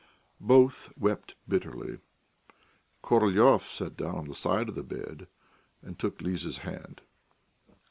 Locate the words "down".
3.95-4.15